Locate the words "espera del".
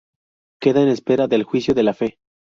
0.89-1.43